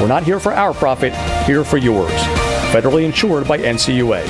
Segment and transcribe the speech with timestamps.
[0.00, 1.12] We're not here for our profit,
[1.44, 2.12] here for yours.
[2.72, 4.22] Federally insured by NCUA.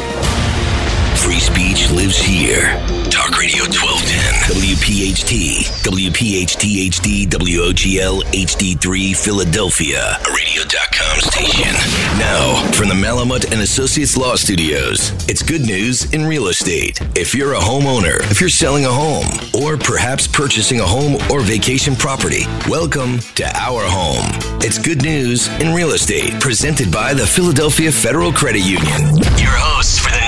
[1.19, 2.73] Free speech lives here.
[3.11, 3.88] Talk Radio 1210,
[4.49, 11.75] WPHT, WPHT HD, WOGL HD3, Philadelphia, a radio.com station.
[12.19, 16.99] Now, from the Malamut and Associates Law Studios, it's good news in real estate.
[17.15, 21.41] If you're a homeowner, if you're selling a home, or perhaps purchasing a home or
[21.41, 24.25] vacation property, welcome to Our Home.
[24.63, 29.19] It's good news in real estate, presented by the Philadelphia Federal Credit Union.
[29.37, 30.28] Your hosts for the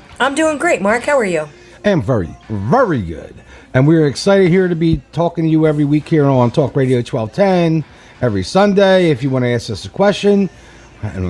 [0.21, 1.01] I'm doing great, Mark.
[1.01, 1.49] How are you?
[1.83, 3.33] I am very, very good.
[3.73, 6.97] And we're excited here to be talking to you every week here on Talk Radio
[6.97, 7.83] 1210,
[8.21, 9.09] every Sunday.
[9.09, 10.47] If you want to ask us a question,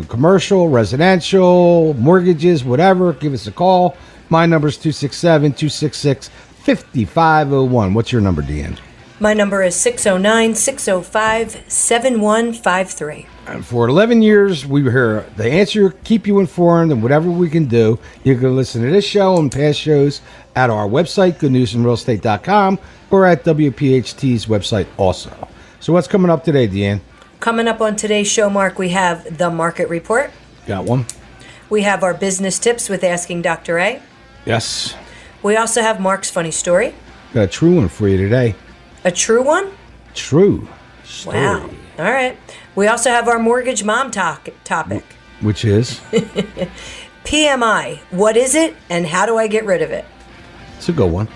[0.10, 3.96] commercial, residential, mortgages, whatever, give us a call.
[4.28, 7.94] My number is 267 266 5501.
[7.94, 8.78] What's your number, Deanne?
[9.22, 13.28] My number is 609 605 7153.
[13.46, 17.48] And for 11 years, we were here to answer, keep you informed, and whatever we
[17.48, 18.00] can do.
[18.24, 20.22] You can listen to this show and past shows
[20.56, 22.80] at our website, goodnewsinrealestate.com,
[23.12, 25.48] or at WPHT's website also.
[25.80, 27.02] So, what's coming up today, Deanne?
[27.40, 30.32] Coming up on today's show, Mark, we have the market report.
[30.66, 31.06] Got one?
[31.70, 33.78] We have our business tips with Asking Dr.
[33.78, 34.02] A.
[34.48, 34.96] Yes.
[35.44, 36.96] We also have Mark's funny story.
[37.36, 38.56] Got a true one for you today.
[39.04, 39.72] A true one?
[40.14, 40.68] True.
[41.04, 41.38] Story.
[41.38, 41.70] Wow.
[42.00, 42.38] All right.
[42.76, 45.04] We also have our mortgage mom talk- topic.
[45.42, 46.00] Which is?
[47.26, 48.00] PMI.
[48.12, 50.06] What is it and how do I get rid of it?
[50.78, 51.28] It's a good one.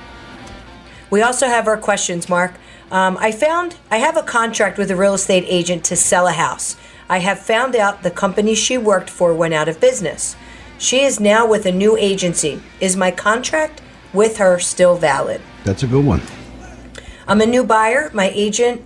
[1.10, 2.54] We also have our questions, Mark.
[2.92, 6.32] Um, I found I have a contract with a real estate agent to sell a
[6.32, 6.76] house.
[7.10, 10.36] I have found out the company she worked for went out of business.
[10.78, 12.62] She is now with a new agency.
[12.80, 13.82] Is my contract
[14.14, 15.42] with her still valid?
[15.64, 16.22] That's a good one.
[17.28, 18.12] I'm a new buyer.
[18.14, 18.84] My agent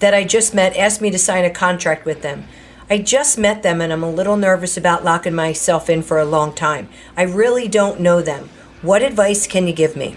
[0.00, 2.46] that I just met asked me to sign a contract with them.
[2.90, 6.24] I just met them and I'm a little nervous about locking myself in for a
[6.24, 6.88] long time.
[7.16, 8.50] I really don't know them.
[8.82, 10.16] What advice can you give me?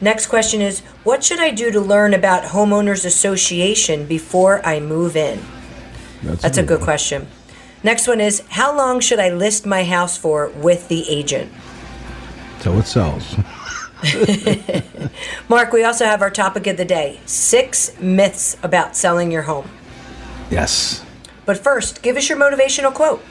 [0.00, 5.16] Next question is What should I do to learn about homeowners association before I move
[5.16, 5.42] in?
[6.22, 6.84] That's, a good one.
[6.84, 7.28] question.
[7.82, 11.52] Next one is How long should I list my house for with the agent?
[12.60, 13.36] Till it sells.
[15.48, 19.70] Mark, we also have our topic of the day six myths about selling your home.
[20.50, 21.04] Yes.
[21.44, 23.22] But first, give us your motivational quote.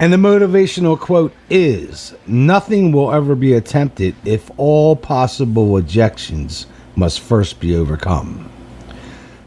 [0.00, 7.20] And the motivational quote is Nothing will ever be attempted if all possible objections must
[7.20, 8.50] first be overcome.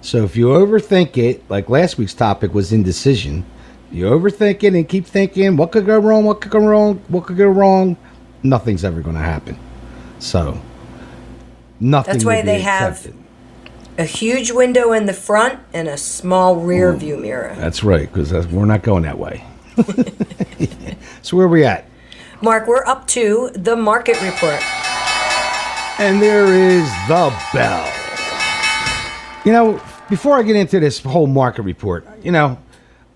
[0.01, 3.45] So if you overthink it, like last week's topic was indecision,
[3.91, 7.25] you overthink it and keep thinking, what could go wrong, what could go wrong, what
[7.25, 7.97] could go wrong,
[8.41, 9.57] nothing's ever going to happen.
[10.21, 10.59] So,
[11.79, 13.07] nothing That's why they have-
[13.97, 16.97] A huge window in the front and a small rear Mm.
[16.97, 17.53] view mirror.
[17.57, 19.43] That's right, because we're not going that way.
[21.21, 21.85] so where are we at?
[22.41, 24.61] Mark, we're up to the market report.
[25.99, 27.87] And there is the bell.
[29.43, 32.57] You know, before I get into this whole market report, you know,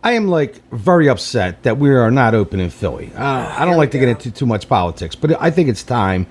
[0.03, 3.11] I am like very upset that we are not open in Philly.
[3.15, 3.23] Uh,
[3.57, 6.27] I don't like to get into too much politics, but I think it's time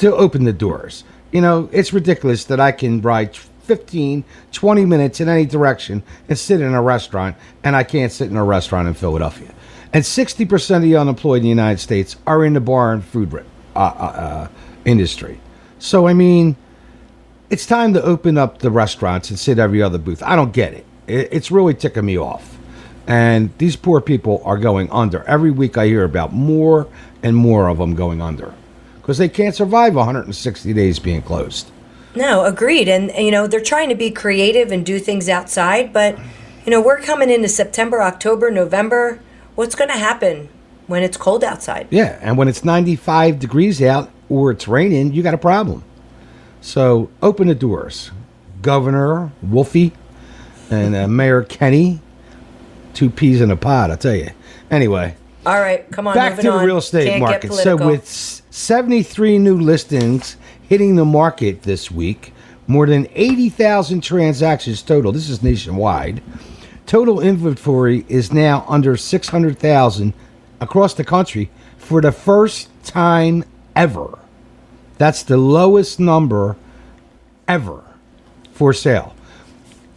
[0.00, 1.04] to open the doors.
[1.30, 6.38] You know, it's ridiculous that I can ride 15, 20 minutes in any direction and
[6.38, 9.52] sit in a restaurant, and I can't sit in a restaurant in Philadelphia.
[9.92, 13.32] And 60% of the unemployed in the United States are in the bar and food
[13.34, 14.48] uh, uh, uh,
[14.84, 15.38] industry.
[15.78, 16.56] So, I mean,
[17.50, 20.22] it's time to open up the restaurants and sit every other booth.
[20.22, 20.86] I don't get it.
[21.06, 22.58] it it's really ticking me off.
[23.06, 25.24] And these poor people are going under.
[25.24, 26.86] Every week I hear about more
[27.22, 28.54] and more of them going under
[29.00, 31.70] because they can't survive 160 days being closed.
[32.14, 32.88] No, agreed.
[32.88, 36.18] And, you know, they're trying to be creative and do things outside, but,
[36.64, 39.20] you know, we're coming into September, October, November.
[39.54, 40.48] what's going to happen
[40.86, 41.86] when it's cold outside?
[41.90, 45.84] Yeah, and when it's 95 degrees out or it's raining, you got a problem.
[46.60, 48.10] So open the doors.
[48.60, 49.92] Governor Wolfie
[50.70, 52.00] and uh, Mayor Kenny,
[52.92, 54.30] two peas in a pod, I tell you.
[54.70, 56.14] Anyway, All right, come on.
[56.14, 56.64] back to the on.
[56.66, 57.52] real estate Can't market.
[57.52, 60.36] So with 73 new listings
[60.68, 62.34] hitting the market this week,
[62.66, 65.12] more than 80,000 transactions total.
[65.12, 66.22] This is nationwide.
[66.84, 70.12] Total inventory is now under 600,000
[70.60, 74.18] across the country for the first time ever.
[74.98, 76.56] That's the lowest number
[77.48, 77.82] ever
[78.52, 79.14] for sale.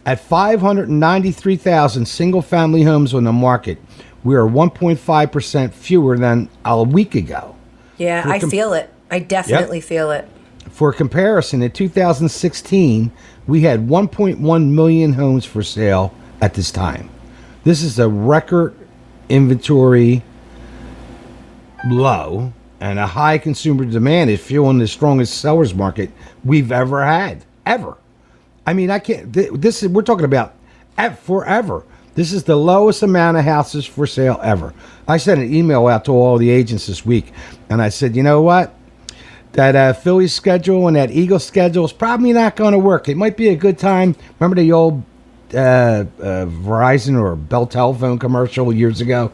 [0.06, 3.78] At 593,000 single family homes on the market,
[4.24, 7.53] we are 1.5% fewer than a week ago.
[7.98, 8.90] Yeah, I feel it.
[9.10, 10.28] I definitely feel it.
[10.70, 13.12] For comparison, in 2016,
[13.46, 17.08] we had 1.1 million homes for sale at this time.
[17.62, 18.74] This is a record
[19.28, 20.22] inventory
[21.88, 26.10] low, and a high consumer demand is fueling the strongest sellers market
[26.44, 27.44] we've ever had.
[27.66, 27.96] Ever.
[28.66, 29.32] I mean, I can't.
[29.32, 30.54] th- This is we're talking about
[30.98, 31.84] ev- forever.
[32.14, 34.72] This is the lowest amount of houses for sale ever.
[35.08, 37.32] I sent an email out to all the agents this week,
[37.68, 38.74] and I said, you know what?
[39.52, 43.08] That uh, Philly schedule and that Eagle schedule is probably not going to work.
[43.08, 44.16] It might be a good time.
[44.38, 45.02] Remember the old
[45.52, 46.04] uh, uh,
[46.46, 49.30] Verizon or Bell telephone commercial years ago?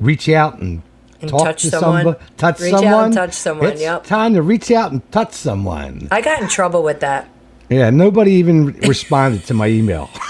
[0.00, 0.82] Reach out and,
[1.20, 2.16] And talk touch to someone.
[2.36, 4.04] Touch Reach out and touch someone, It's yep.
[4.04, 6.08] time to reach out and touch someone.
[6.10, 7.28] I got in trouble with that.
[7.68, 10.10] Yeah, nobody even responded to my email.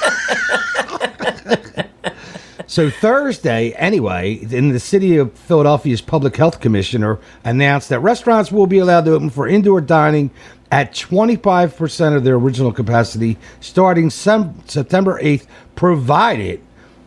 [2.66, 8.66] so Thursday, anyway, in the city of Philadelphia's public health commissioner announced that restaurants will
[8.66, 10.30] be allowed to open for indoor dining
[10.70, 16.60] at 25% of their original capacity starting sem- September 8th, provided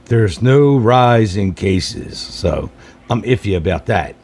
[0.06, 2.18] there's no rise in cases.
[2.18, 2.70] So
[3.10, 4.16] I'm iffy about that.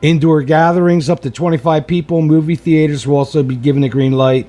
[0.00, 4.48] Indoor gatherings up to 25 people, movie theaters will also be given a green light,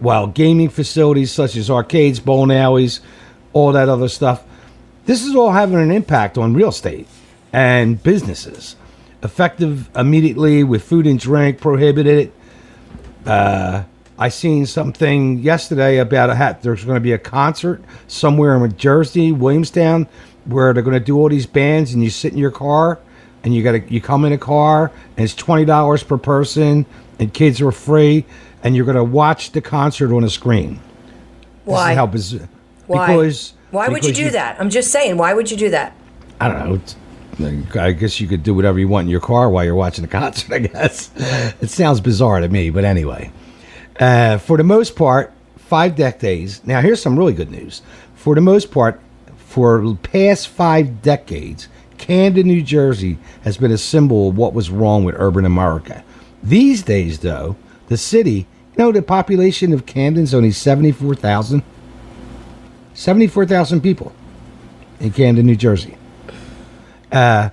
[0.00, 3.00] while gaming facilities such as arcades, bowling alleys,
[3.52, 4.44] all that other stuff.
[5.08, 7.08] This is all having an impact on real estate
[7.50, 8.76] and businesses.
[9.22, 12.30] Effective immediately with food and drink prohibited.
[13.24, 13.84] Uh,
[14.18, 16.60] I seen something yesterday about a hat.
[16.60, 20.08] There's going to be a concert somewhere in Jersey, Williamstown,
[20.44, 22.98] where they're going to do all these bands, and you sit in your car,
[23.44, 26.84] and you got to you come in a car, and it's twenty dollars per person,
[27.18, 28.26] and kids are free,
[28.62, 30.80] and you're going to watch the concert on a screen.
[31.64, 31.84] Why?
[31.84, 32.48] This is how biz-
[32.86, 33.06] Why?
[33.06, 34.60] Because why would you do that?
[34.60, 35.16] I'm just saying.
[35.16, 35.96] Why would you do that?
[36.40, 36.94] I don't
[37.38, 37.80] know.
[37.80, 40.08] I guess you could do whatever you want in your car while you're watching the
[40.20, 40.52] concert.
[40.52, 41.10] I guess
[41.60, 43.30] it sounds bizarre to me, but anyway.
[44.00, 46.64] Uh, for the most part, five decades.
[46.64, 47.82] Now, here's some really good news.
[48.14, 49.00] For the most part,
[49.36, 51.68] for the past five decades,
[51.98, 56.04] Camden, New Jersey has been a symbol of what was wrong with urban America.
[56.42, 57.56] These days, though,
[57.88, 61.62] the city, you know, the population of Camden's only 74,000.
[62.98, 64.12] 74,000 people
[64.98, 65.96] in Camden, New Jersey.
[67.12, 67.50] Uh,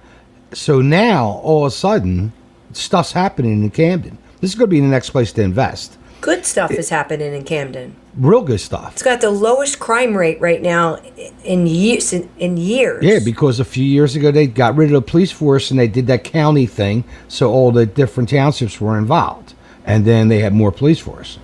[0.52, 2.34] so now, all of a sudden,
[2.74, 4.18] stuff's happening in Camden.
[4.42, 6.00] This is going to be the next place to invest.
[6.20, 7.96] Good stuff is happening in Camden.
[8.18, 8.94] Real good stuff.
[8.94, 10.96] It's got the lowest crime rate right now
[11.44, 12.12] in years.
[12.12, 13.04] In, in years.
[13.04, 15.88] Yeah, because a few years ago they got rid of the police force and they
[15.88, 19.54] did that county thing, so all the different townships were involved,
[19.86, 21.38] and then they had more police force.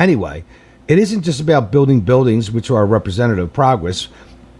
[0.00, 0.42] Anyway,
[0.88, 4.08] it isn't just about building buildings, which are a representative of progress.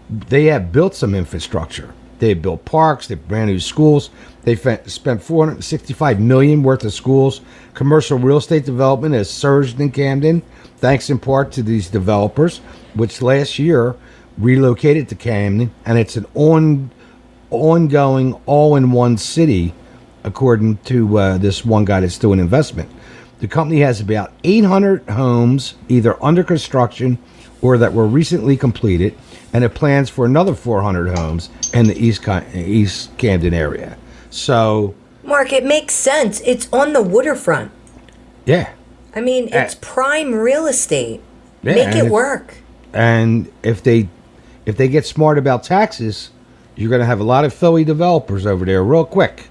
[0.09, 1.93] They have built some infrastructure.
[2.19, 3.07] They have built parks.
[3.07, 4.09] They brand new schools.
[4.43, 7.41] They spent 465 million worth of schools.
[7.73, 10.41] Commercial real estate development has surged in Camden,
[10.77, 12.59] thanks in part to these developers,
[12.93, 13.95] which last year
[14.37, 16.91] relocated to Camden, and it's an on
[17.49, 19.73] ongoing, all-in-one city,
[20.23, 22.89] according to uh, this one guy that's doing investment.
[23.39, 27.17] The company has about 800 homes either under construction
[27.61, 29.15] or that were recently completed,
[29.53, 33.97] and it plans for another 400 homes in the East East Camden area.
[34.29, 36.41] So, Mark, it makes sense.
[36.41, 37.71] It's on the waterfront.
[38.45, 38.69] yeah,
[39.15, 41.21] I mean, it's Uh, prime real estate.
[41.61, 42.55] Yeah, Make it it's- work.
[42.93, 44.09] and if they
[44.65, 46.29] if they get smart about taxes,
[46.75, 49.43] you're going to have a lot of Philly developers over there real quick.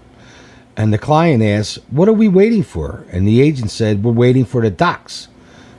[0.76, 4.44] And the client asked, "What are we waiting for?" And the agent said, "We're waiting
[4.44, 5.28] for the docs."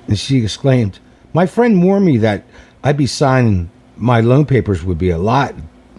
[0.07, 0.99] And she exclaimed,
[1.33, 2.43] "My friend warned me that
[2.83, 5.53] I'd be signing my loan papers would be a lot,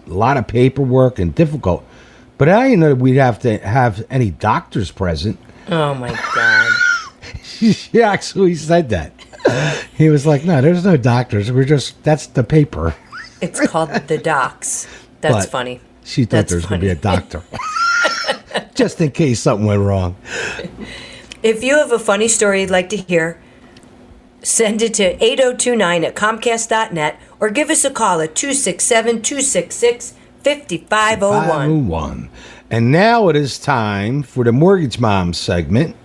[0.07, 1.83] a lot of paperwork and difficult."
[2.37, 5.37] But I didn't know we'd have to have any doctors present.
[5.69, 6.71] Oh my God.
[7.43, 9.11] she actually said that.
[9.95, 11.51] He was like, "No, there's no doctors.
[11.51, 12.95] We're just that's the paper."
[13.41, 14.87] It's called the docs.
[15.21, 15.81] That's But funny.
[16.03, 17.43] She thought That's there was going to be a doctor,
[18.75, 20.15] just in case something went wrong.
[21.43, 23.41] If you have a funny story you'd like to hear,
[24.41, 32.29] send it to 8029 at comcast.net or give us a call at 267 266 5501.
[32.69, 35.95] And now it is time for the Mortgage Mom segment.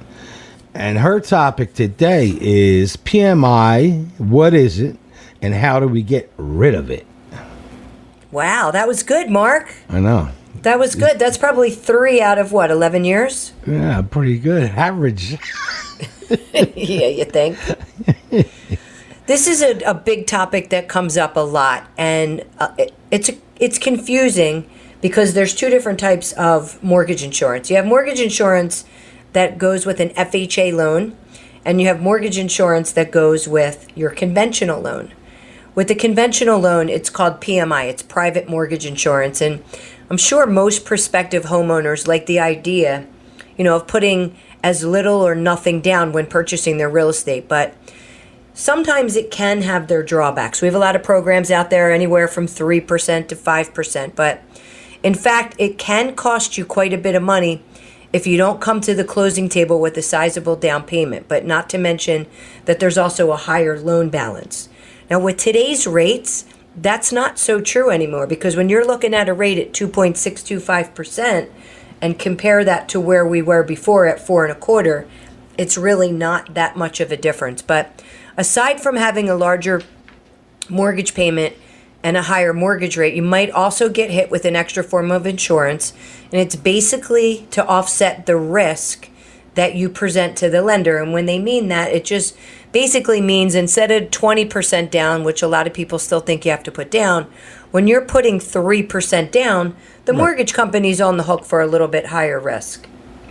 [0.74, 4.06] And her topic today is PMI.
[4.18, 4.96] What is it?
[5.40, 7.06] And how do we get rid of it?
[8.30, 9.74] Wow, that was good, Mark.
[9.88, 10.30] I know.
[10.62, 11.18] That was good.
[11.18, 13.52] That's probably three out of what, 11 years?
[13.66, 14.70] Yeah, pretty good.
[14.70, 15.32] Average.
[16.54, 17.58] yeah, you think?
[19.26, 23.30] this is a, a big topic that comes up a lot, and uh, it, it's
[23.56, 24.68] it's confusing
[25.00, 27.68] because there's two different types of mortgage insurance.
[27.68, 28.84] You have mortgage insurance
[29.32, 31.16] that goes with an FHA loan,
[31.64, 35.12] and you have mortgage insurance that goes with your conventional loan.
[35.74, 39.40] With the conventional loan, it's called PMI, it's private mortgage insurance.
[39.40, 39.64] And
[40.12, 43.06] I'm sure most prospective homeowners like the idea,
[43.56, 47.48] you know, of putting as little or nothing down when purchasing their real estate.
[47.48, 47.74] But
[48.52, 50.60] sometimes it can have their drawbacks.
[50.60, 54.14] We have a lot of programs out there, anywhere from 3% to 5%.
[54.14, 54.42] But
[55.02, 57.62] in fact, it can cost you quite a bit of money
[58.12, 61.70] if you don't come to the closing table with a sizable down payment, but not
[61.70, 62.26] to mention
[62.66, 64.68] that there's also a higher loan balance.
[65.08, 66.44] Now, with today's rates,
[66.76, 71.50] that's not so true anymore because when you're looking at a rate at 2.625%
[72.00, 75.06] and compare that to where we were before at four and a quarter,
[75.58, 77.62] it's really not that much of a difference.
[77.62, 78.02] But
[78.36, 79.82] aside from having a larger
[80.68, 81.56] mortgage payment
[82.02, 85.26] and a higher mortgage rate, you might also get hit with an extra form of
[85.26, 85.92] insurance.
[86.32, 89.08] And it's basically to offset the risk
[89.54, 90.98] that you present to the lender.
[90.98, 92.36] And when they mean that, it just
[92.72, 96.62] basically means instead of 20% down, which a lot of people still think you have
[96.64, 97.30] to put down,
[97.70, 102.06] when you're putting 3% down, the mortgage company's on the hook for a little bit
[102.06, 102.86] higher risk.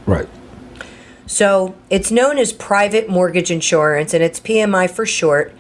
[0.06, 0.28] Right.
[1.28, 5.54] So it's known as private mortgage insurance, and it's PMI for short.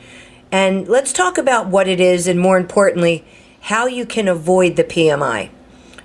[0.51, 3.23] And let's talk about what it is, and more importantly,
[3.61, 5.49] how you can avoid the PMI.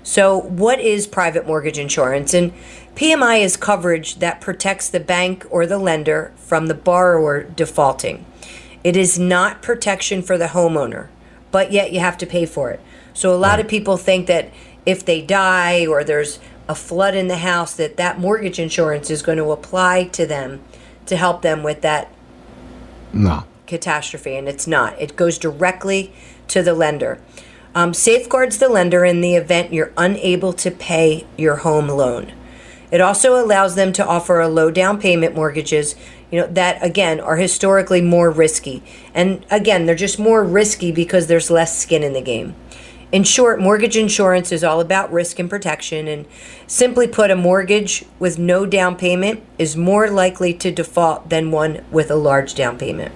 [0.07, 2.33] So, what is private mortgage insurance?
[2.33, 2.53] And
[2.95, 8.25] PMI is coverage that protects the bank or the lender from the borrower defaulting.
[8.85, 11.09] It is not protection for the homeowner,
[11.51, 12.79] but yet you have to pay for it.
[13.13, 14.49] So, a lot of people think that
[14.85, 19.21] if they die or there's a flood in the house, that that mortgage insurance is
[19.21, 20.61] going to apply to them
[21.07, 22.09] to help them with that
[23.11, 23.43] No.
[23.65, 24.97] catastrophe, and it's not.
[25.01, 26.13] It goes directly
[26.47, 27.19] to the lender.
[27.77, 32.33] Um, safeguards the lender in the event you're unable to pay your home loan.
[32.89, 35.95] It also allows them to offer a low down payment mortgages,
[36.31, 38.81] you know, that again are historically more risky.
[39.13, 42.55] And again, they're just more risky because there's less skin in the game.
[43.11, 46.25] In short, mortgage insurance is all about risk and protection, and
[46.65, 51.85] simply put, a mortgage with no down payment is more likely to default than one
[51.91, 53.13] with a large down payment.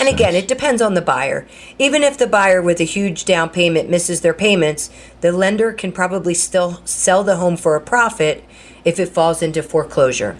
[0.00, 1.46] And again, it depends on the buyer.
[1.78, 4.90] Even if the buyer with a huge down payment misses their payments,
[5.20, 8.44] the lender can probably still sell the home for a profit
[8.84, 10.36] if it falls into foreclosure.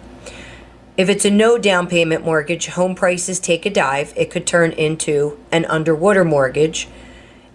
[0.95, 4.13] If it's a no down payment mortgage, home prices take a dive.
[4.15, 6.87] It could turn into an underwater mortgage.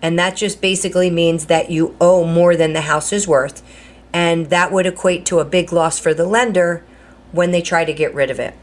[0.00, 3.62] And that just basically means that you owe more than the house is worth.
[4.12, 6.82] And that would equate to a big loss for the lender
[7.30, 8.54] when they try to get rid of it.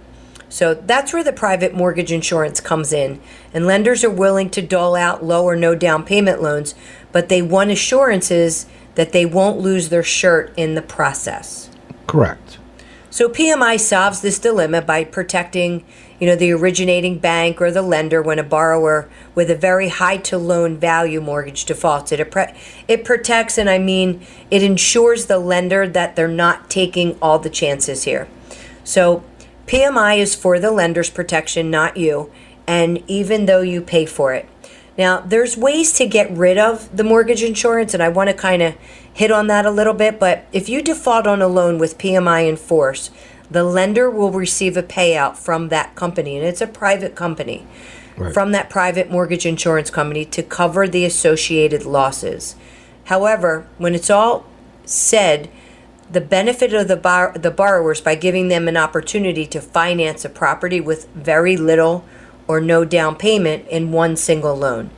[0.50, 3.20] So that's where the private mortgage insurance comes in.
[3.54, 6.76] And lenders are willing to dole out low or no down payment loans,
[7.12, 11.70] but they want assurances that they won't lose their shirt in the process.
[12.08, 12.60] correct.
[13.16, 15.86] So PMI solves this dilemma by protecting,
[16.20, 20.18] you know, the originating bank or the lender when a borrower with a very high
[20.18, 22.12] to loan value mortgage defaults.
[22.12, 22.54] It appre-
[22.90, 27.50] it protects and I mean it ensures the lender that they're not taking all the
[27.50, 28.28] chances here.
[28.84, 29.24] So
[29.68, 32.32] PMI is for the lender's protection, not you,
[32.68, 34.48] and even though you pay for it.
[34.98, 38.62] Now, there's ways to get rid of the mortgage insurance, and I want to kind
[38.62, 38.76] of
[39.12, 40.20] hit on that a little bit.
[40.20, 43.10] But if you default on a loan with PMI in force,
[43.52, 47.66] the lender will receive a payout from that company, and it's a private company,
[48.18, 48.34] Right.
[48.34, 52.56] from that private mortgage insurance company to cover the associated losses.
[53.06, 54.46] However, when it's all
[54.86, 55.50] said,
[56.12, 60.30] the benefit of the bar- the borrowers by giving them an opportunity to finance a
[60.30, 62.06] property with very little
[62.48, 64.90] or no down payment in one single loan.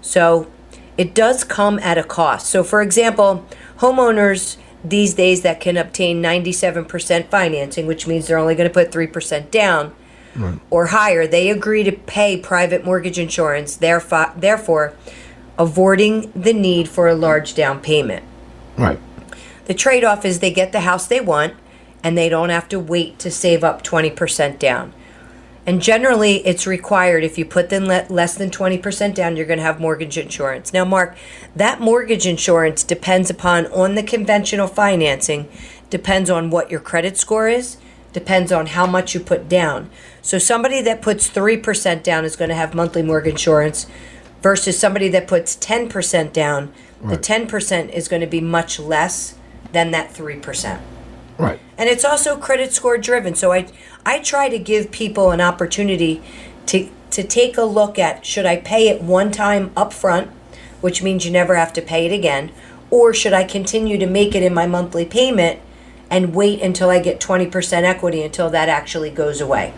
[0.00, 0.48] So
[0.96, 2.46] it does come at a cost.
[2.48, 3.46] So for example,
[3.78, 8.92] homeowners these days that can obtain 97% financing, which means they're only going to put
[8.92, 9.94] 3% down
[10.70, 14.92] or higher, they agree to pay private mortgage insurance, therefore, therefore
[15.58, 18.24] avoiding the need for a large down payment.
[18.76, 18.98] Right.
[19.66, 21.54] The trade off is they get the house they want
[22.02, 24.92] and they don't have to wait to save up 20% down.
[25.66, 29.58] And generally, it's required if you put them le- less than 20% down, you're going
[29.58, 30.72] to have mortgage insurance.
[30.72, 31.16] Now, Mark,
[31.56, 35.48] that mortgage insurance depends upon on the conventional financing,
[35.90, 37.78] depends on what your credit score is,
[38.12, 39.90] depends on how much you put down.
[40.22, 43.88] So, somebody that puts 3% down is going to have monthly mortgage insurance
[44.42, 46.72] versus somebody that puts 10% down.
[47.02, 49.34] The 10% is going to be much less
[49.76, 50.80] than that 3%
[51.38, 51.60] Right.
[51.76, 53.66] and it's also credit score driven so i
[54.06, 56.22] i try to give people an opportunity
[56.64, 60.30] to to take a look at should i pay it one time up front
[60.80, 62.50] which means you never have to pay it again
[62.90, 65.60] or should i continue to make it in my monthly payment
[66.10, 69.74] and wait until i get 20% equity until that actually goes away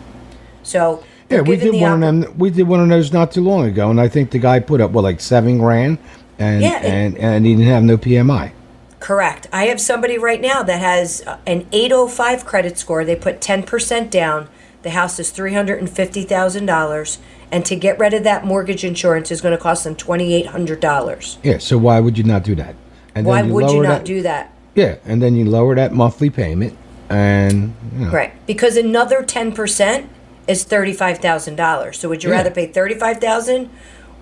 [0.63, 2.39] so Yeah, we did one of them.
[2.39, 4.81] We did one of those not too long ago, and I think the guy put
[4.81, 5.99] up what like seven grand,
[6.39, 8.53] and Yeah, and and he didn't have no PMI.
[9.01, 9.47] Correct.
[9.53, 13.05] I have somebody right now that has uh, an 805 credit score.
[13.05, 14.49] They put 10% down.
[14.83, 17.19] The house is $350,000.
[17.51, 21.37] And to get rid of that mortgage insurance is going to cost them $2,800.
[21.43, 21.59] Yeah.
[21.59, 22.75] So why would you not do that?
[23.15, 24.53] And Why then would you not that- do that?
[24.75, 26.77] Yeah, and then you lower that monthly payment,
[27.09, 28.33] and you know, Right.
[28.47, 30.05] Because another 10%
[30.47, 31.97] is $35,000.
[31.97, 32.37] So would you Yeah.
[32.37, 33.71] rather pay 35000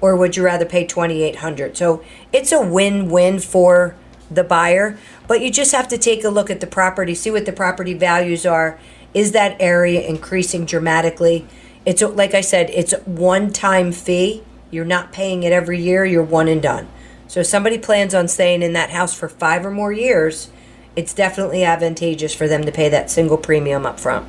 [0.00, 2.00] or would you rather pay 2800 So
[2.32, 3.96] it's a win win for
[4.30, 7.46] the buyer, but you just have to take a look at the property, see what
[7.46, 8.78] the property values are.
[9.14, 11.46] Is that area increasing dramatically?
[11.84, 14.42] It's like I said, it's one time fee.
[14.70, 16.88] You're not paying it every year, you're one and done.
[17.28, 20.50] So if somebody plans on staying in that house for five or more years,
[20.96, 24.26] it's definitely advantageous for them to pay that single premium up front.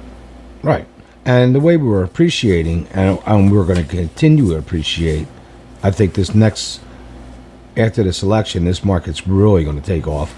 [0.62, 0.88] Right.
[1.26, 5.28] And the way we were appreciating, and, and we're going to continue to appreciate,
[5.84, 6.80] I think this next,
[7.78, 10.36] after this election, this market's really going to take off.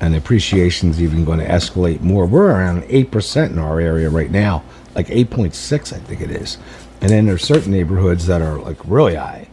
[0.00, 2.26] And the appreciation's even going to escalate more.
[2.26, 4.62] We're around 8% in our area right now,
[4.94, 6.58] like 8.6, I think it is.
[7.00, 9.48] And then there's certain neighborhoods that are like really high.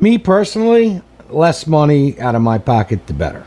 [0.00, 3.46] Me personally, less money out of my pocket, the better.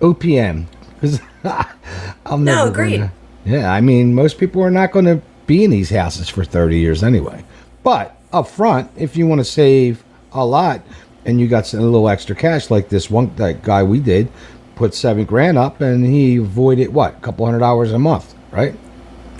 [0.00, 1.20] OPM, because
[2.26, 2.98] I'm No, agreed.
[2.98, 3.12] Gonna,
[3.44, 6.78] yeah, I mean, most people are not going to be in these houses for 30
[6.78, 7.44] years anyway.
[7.82, 10.02] But up front, if you want to save
[10.32, 10.82] a lot
[11.24, 14.28] and you got some, a little extra cash, like this one that guy we did,
[14.74, 18.74] put seven grand up and he avoided what, a couple hundred dollars a month, right?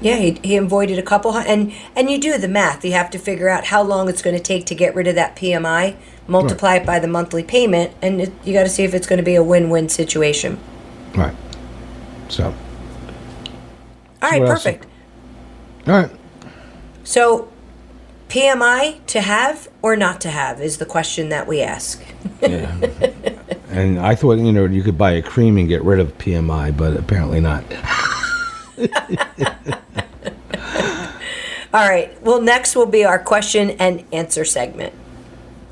[0.00, 2.84] Yeah, he, he avoided a couple and and you do the math.
[2.84, 5.14] You have to figure out how long it's going to take to get rid of
[5.14, 8.92] that PMI, multiply it by the monthly payment, and it, you got to see if
[8.92, 10.58] it's going to be a win-win situation.
[11.14, 11.34] Right.
[12.28, 12.54] So,
[14.20, 14.86] All right, perfect.
[15.86, 16.10] all right.
[17.04, 17.48] So,
[18.34, 22.02] PMI to have or not to have is the question that we ask.
[22.42, 22.74] Yeah.
[23.70, 26.76] And I thought, you know, you could buy a cream and get rid of PMI,
[26.76, 27.62] but apparently not.
[31.72, 32.20] All right.
[32.22, 34.92] Well, next will be our question and answer segment.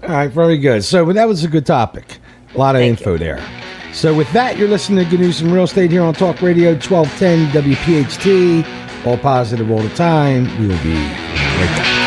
[0.05, 0.85] All right, very good.
[0.85, 2.19] So that was a good topic.
[2.55, 3.19] A lot of Thank info you.
[3.19, 3.45] there.
[3.93, 6.75] So with that, you're listening to Good News from Real Estate here on Talk Radio
[6.75, 9.05] 1210 WPHT.
[9.05, 10.45] All positive all the time.
[10.61, 12.02] We will be right back.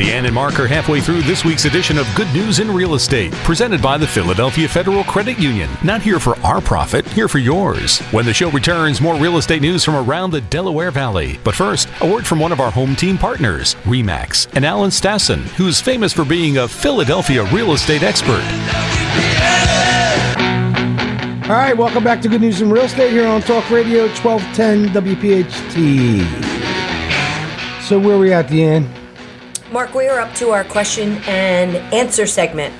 [0.00, 3.34] Deanne and Mark are halfway through this week's edition of Good News in Real Estate,
[3.44, 5.68] presented by the Philadelphia Federal Credit Union.
[5.84, 7.98] Not here for our profit, here for yours.
[8.10, 11.38] When the show returns, more real estate news from around the Delaware Valley.
[11.44, 15.42] But first, a word from one of our home team partners, Remax, and Alan Stassen,
[15.58, 18.40] who's famous for being a Philadelphia real estate expert.
[21.44, 24.94] All right, welcome back to Good News in Real Estate here on Talk Radio 1210
[24.94, 26.22] WPHT.
[27.82, 28.99] So where are we at, Deanne?
[29.72, 32.74] Mark, we are up to our question and answer segment.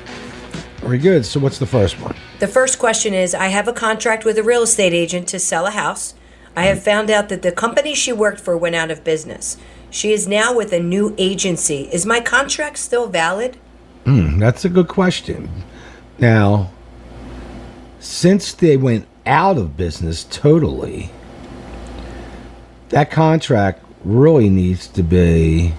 [0.78, 1.24] Very good.
[1.24, 2.16] So what's the first one?
[2.40, 5.66] The first question is I have a contract with a real estate agent to sell
[5.66, 6.14] a house.
[6.56, 9.56] I have found out that the company she worked for went out of business.
[9.88, 11.88] She is now with a new agency.
[11.92, 13.56] Is my contract still valid?
[14.04, 15.48] Hmm, that's a good question.
[16.18, 16.72] Now,
[18.00, 21.10] since they went out of business totally,
[22.88, 25.72] that contract really needs to be.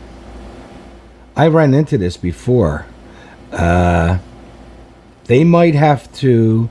[1.35, 2.85] I ran into this before.
[3.51, 4.19] Uh,
[5.25, 6.69] they might have to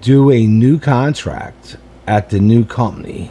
[0.00, 1.76] do a new contract
[2.06, 3.30] at the new company.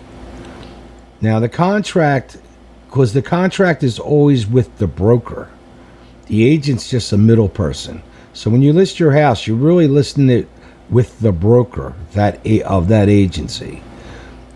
[1.21, 2.37] Now, the contract,
[2.87, 5.49] because the contract is always with the broker.
[6.25, 8.01] The agent's just a middle person.
[8.33, 10.47] So when you list your house, you're really listing it
[10.89, 13.81] with the broker that of that agency,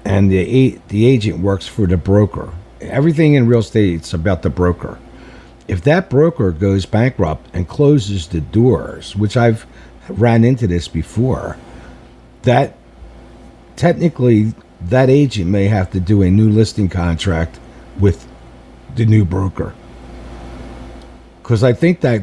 [0.04, 2.52] and the the agent works for the broker.
[2.82, 5.00] Everything in real estate it's about the broker.
[5.68, 9.66] If that broker goes bankrupt and closes the doors, which I've
[10.08, 11.58] ran into this before,
[12.44, 12.78] that
[13.76, 17.60] technically that agent may have to do a new listing contract
[18.00, 18.28] with
[18.96, 19.74] the new broker
[21.42, 22.22] because I think that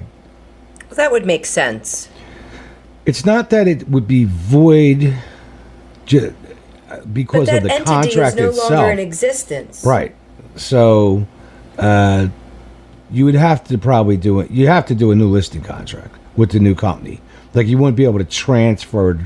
[0.91, 2.09] Well, that would make sense.
[3.07, 5.15] it's not that it would be void
[6.05, 6.35] ju-
[7.13, 8.71] because that of the entity contract is no itself.
[8.71, 9.83] longer in existence.
[9.85, 10.15] Right.
[10.57, 11.27] So
[11.79, 12.29] uh,
[13.11, 14.51] you would have to probably do it.
[14.51, 17.21] You have to do a new listing contract with the new company.
[17.55, 19.19] Like you wouldn't be able to transfer.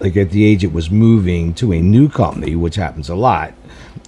[0.00, 3.54] Like if the agent was moving to a new company, which happens a lot,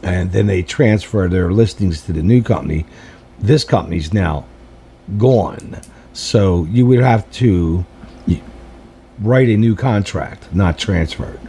[0.03, 2.87] and then they transfer their listings to the new company.
[3.39, 4.47] This company's now
[5.19, 5.81] gone,
[6.13, 7.85] so you would have to
[9.21, 11.41] write a new contract, not transfer it.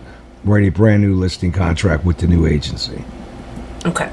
[0.44, 3.04] Write a brand new listing contract with the new agency.
[3.86, 4.12] Okay.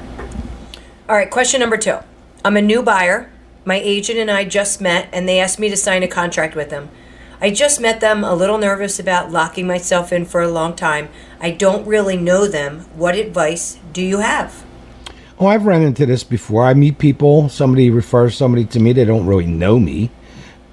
[1.07, 1.99] All right, question number two.
[2.43, 3.29] I'm a new buyer.
[3.63, 6.71] My agent and I just met, and they asked me to sign a contract with
[6.71, 6.89] them.
[7.39, 11.09] I just met them, a little nervous about locking myself in for a long time.
[11.39, 12.87] I don't really know them.
[12.95, 14.65] What advice do you have?
[15.37, 16.65] Oh, I've run into this before.
[16.65, 20.09] I meet people, somebody refers somebody to me, they don't really know me,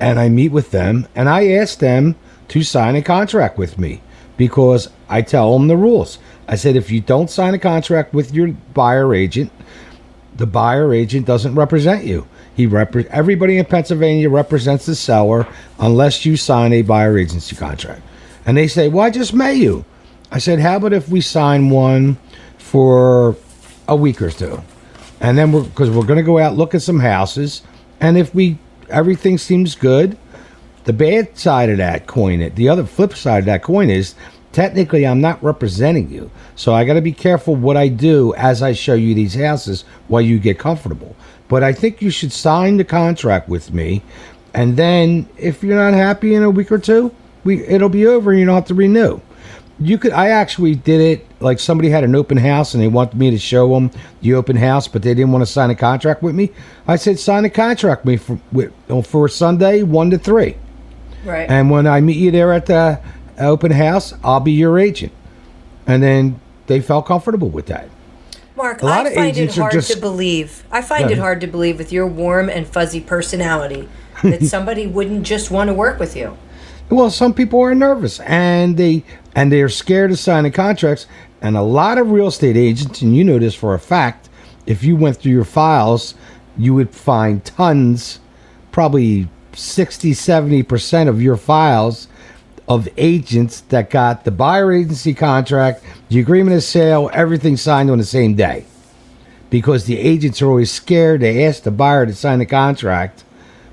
[0.01, 2.17] and I meet with them and I ask them
[2.49, 4.01] to sign a contract with me
[4.39, 6.19] because I tell them the rules.
[6.49, 9.53] I said, if you don't sign a contract with your buyer agent,
[10.37, 12.27] the buyer agent doesn't represent you.
[12.55, 15.47] He repre- everybody in Pennsylvania represents the seller
[15.79, 18.03] unless you sign a buyer agency contract.
[18.45, 19.85] And they say, "Well, I just met you."
[20.31, 22.17] I said, "How about if we sign one
[22.59, 23.37] for
[23.89, 24.63] a week or two,
[25.21, 27.63] and then we're because we're going to go out look at some houses,
[28.01, 28.59] and if we
[28.91, 30.17] everything seems good,
[30.85, 34.15] the bad side of that coin, it the other flip side of that coin is
[34.53, 36.31] technically I'm not representing you.
[36.55, 39.85] So I got to be careful what I do as I show you these houses
[40.09, 41.17] while you get comfortable.
[41.49, 44.03] But I think you should sign the contract with me.
[44.55, 48.31] And then if you're not happy in a week or two, we it'll be over
[48.31, 49.21] and you don't have to renew.
[49.81, 53.19] You could I actually did it like somebody had an open house and they wanted
[53.19, 56.23] me to show them the open house, but they didn't want to sign a contract
[56.23, 56.51] with me.
[56.87, 60.57] I said sign a contract with me for with, for Sunday 1 to 3.
[61.25, 61.49] Right.
[61.49, 63.01] And when I meet you there at the
[63.47, 65.13] open house, I'll be your agent.
[65.87, 67.89] And then they felt comfortable with that.
[68.57, 70.63] Mark, a lot I of find it agents are hard just- to believe.
[70.71, 73.89] I find it hard to believe with your warm and fuzzy personality
[74.23, 76.37] that somebody wouldn't just want to work with you.
[76.91, 81.07] Well, some people are nervous and they and they're scared of signing contracts.
[81.41, 84.29] And a lot of real estate agents, and you know this for a fact,
[84.67, 86.15] if you went through your files,
[86.57, 88.21] you would find tons,
[88.71, 92.07] probably 60, 70% of your files
[92.69, 97.99] of agents that got the buyer agency contract, the agreement of sale, everything signed on
[97.99, 98.65] the same day.
[99.51, 101.21] Because the agents are always scared.
[101.21, 103.25] They ask the buyer to sign the contract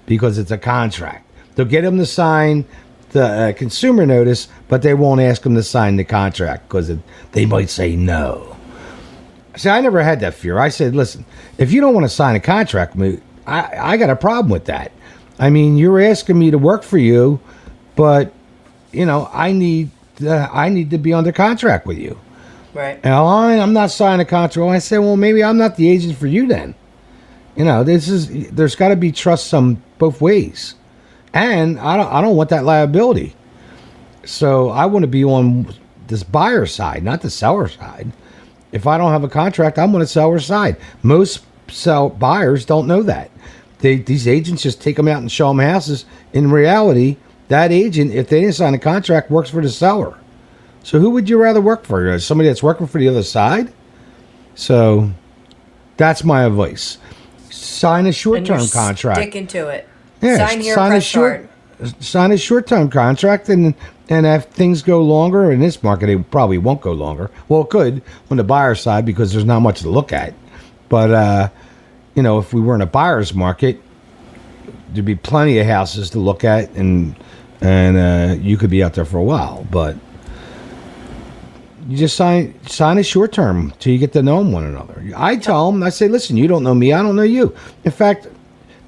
[0.05, 1.25] because it's a contract.
[1.55, 2.65] They'll get them to sign
[3.11, 6.91] the uh, consumer notice, but they won't ask them to sign the contract because
[7.31, 8.55] they might say no.
[9.55, 10.59] See, I never had that fear.
[10.59, 11.25] I said, listen,
[11.57, 12.95] if you don't want to sign a contract
[13.47, 14.91] I, I got a problem with that.
[15.39, 17.39] I mean, you're asking me to work for you,
[17.95, 18.31] but
[18.91, 22.19] you know, I need uh, I need to be under contract with you.
[22.73, 22.99] Right.
[23.03, 24.69] And I, I'm not signing a contract.
[24.69, 26.75] I said, well, maybe I'm not the agent for you then.
[27.55, 30.75] You know, this is there's got to be trust some both ways,
[31.33, 33.35] and I don't I don't want that liability.
[34.25, 35.73] So I want to be on
[36.07, 38.11] this buyer side, not the seller side.
[38.71, 40.77] If I don't have a contract, I'm on the seller side.
[41.01, 43.31] Most sell buyers don't know that.
[43.79, 46.05] They, these agents just take them out and show them houses.
[46.33, 47.17] In reality,
[47.49, 50.17] that agent, if they didn't sign a contract, works for the seller.
[50.83, 52.17] So who would you rather work for?
[52.19, 53.73] Somebody that's working for the other side?
[54.55, 55.11] So
[55.97, 56.97] that's my advice.
[57.49, 59.19] Sign a short-term contract.
[59.19, 59.87] Sticking to it.
[60.21, 62.03] Yeah, Sign here, sign a short, start.
[62.03, 63.73] sign a short-term contract, and
[64.09, 67.31] and if things go longer in this market, it probably won't go longer.
[67.47, 70.33] Well, it could on the buyer side because there's not much to look at.
[70.89, 71.49] But uh,
[72.15, 73.81] you know, if we were in a buyer's market,
[74.91, 77.15] there'd be plenty of houses to look at, and
[77.61, 79.65] and uh, you could be out there for a while.
[79.69, 79.97] But
[81.87, 85.03] you just sign sign a short term till you get to know them one another.
[85.15, 87.55] I tell them, I say, listen, you don't know me, I don't know you.
[87.83, 88.27] In fact,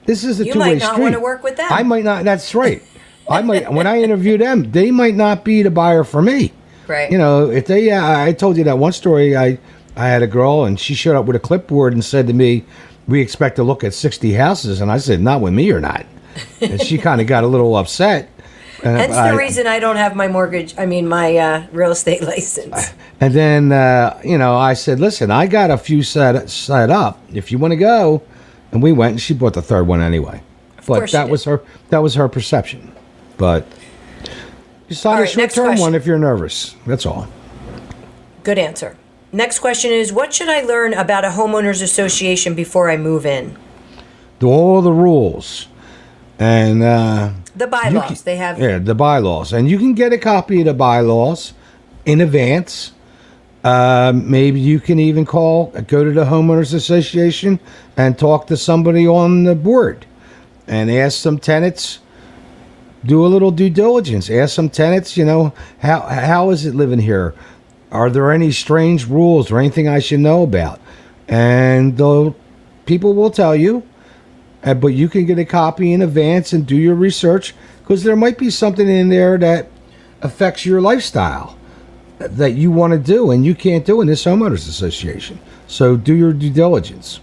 [0.05, 0.91] this is a two way might street.
[0.91, 1.67] not wanna work with them.
[1.71, 2.23] I might not.
[2.23, 2.81] That's right.
[3.29, 6.51] I might when I interview them, they might not be the buyer for me.
[6.87, 7.11] Right.
[7.11, 9.37] You know, if they, uh, I told you that one story.
[9.37, 9.57] I
[9.95, 12.65] I had a girl and she showed up with a clipboard and said to me,
[13.07, 16.05] "We expect to look at sixty houses," and I said, "Not with me or not."
[16.59, 18.29] And she kind of got a little upset.
[18.83, 20.73] And Hence I- the reason I don't have my mortgage.
[20.77, 22.93] I mean, my uh, real estate license.
[23.19, 27.19] And then uh, you know, I said, "Listen, I got a few set set up.
[27.33, 28.23] If you want to go,"
[28.71, 30.41] and we went, and she bought the third one anyway.
[30.77, 32.91] but course she that was her that was her perception.
[33.37, 33.67] But
[34.89, 35.81] you sign All a right, short term question.
[35.81, 36.75] one if you're nervous.
[36.87, 37.27] That's all.
[38.43, 38.97] Good answer.
[39.31, 43.55] Next question is What should I learn about a homeowners association before I move in?
[44.39, 45.67] Do all the rules,
[46.39, 48.07] and uh, The bylaws.
[48.07, 48.59] can- they have.
[48.59, 51.53] yeah the bylaws, and you can get a copy of the bylaws
[52.05, 52.93] in advance.
[53.63, 57.59] Uh, maybe you can even call, go to the homeowners association,
[57.95, 60.05] and talk to somebody on the board,
[60.67, 61.99] and ask some tenants.
[63.05, 64.29] Do a little due diligence.
[64.29, 65.17] Ask some tenants.
[65.17, 67.33] You know how how is it living here?
[67.91, 70.79] Are there any strange rules or anything I should know about?
[71.27, 72.33] And the
[72.85, 73.83] people will tell you.
[74.63, 78.15] Uh, but you can get a copy in advance and do your research because there
[78.15, 79.69] might be something in there that
[80.21, 81.57] affects your lifestyle
[82.19, 85.39] that you want to do and you can't do in this homeowners association.
[85.67, 87.19] So do your due diligence.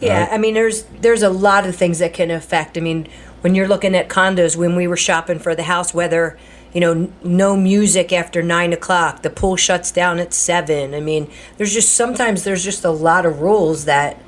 [0.00, 2.78] Yeah, I mean, there's there's a lot of things that can affect.
[2.78, 3.08] I mean,
[3.40, 6.38] when you're looking at condos, when we were shopping for the house, whether
[6.72, 10.94] you know, n- no music after nine o'clock, the pool shuts down at seven.
[10.94, 14.20] I mean, there's just sometimes there's just a lot of rules that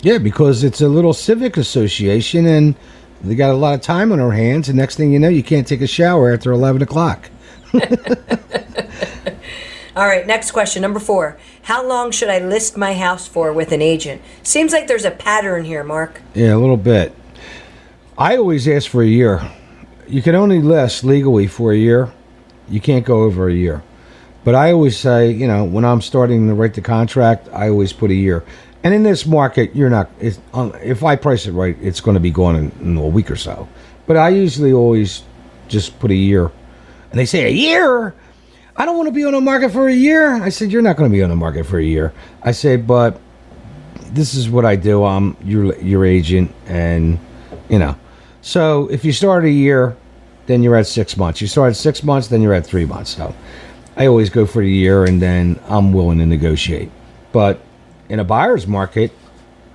[0.00, 2.74] Yeah, because it's a little civic association and
[3.20, 4.68] they got a lot of time on their hands.
[4.68, 7.30] And next thing you know, you can't take a shower after 11 o'clock.
[9.96, 11.36] All right, next question, number four.
[11.62, 14.22] How long should I list my house for with an agent?
[14.44, 16.22] Seems like there's a pattern here, Mark.
[16.34, 17.12] Yeah, a little bit.
[18.16, 19.42] I always ask for a year.
[20.06, 22.12] You can only list legally for a year.
[22.68, 23.82] You can't go over a year.
[24.44, 27.92] But I always say, you know, when I'm starting to write the contract, I always
[27.92, 28.44] put a year.
[28.84, 30.08] And in this market, you're not.
[30.54, 33.30] Um, if I price it right, it's going to be gone in, in a week
[33.30, 33.68] or so.
[34.06, 35.22] But I usually always
[35.68, 36.50] just put a year.
[37.10, 38.14] And they say a year.
[38.76, 40.34] I don't want to be on the market for a year.
[40.34, 42.12] I said, you're not going to be on the market for a year.
[42.42, 43.20] I say, but
[44.12, 45.04] this is what I do.
[45.04, 47.18] I'm your your agent, and
[47.68, 47.96] you know.
[48.40, 49.96] So if you start a year,
[50.46, 51.40] then you're at six months.
[51.40, 53.16] You start at six months, then you're at three months.
[53.16, 53.34] So
[53.96, 56.90] I always go for the year, and then I'm willing to negotiate.
[57.32, 57.60] But
[58.08, 59.12] in a buyer's market,